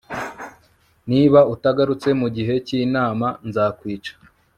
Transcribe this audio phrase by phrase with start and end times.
[1.09, 4.13] niba utagarutse mugihe cyinama, nzakwica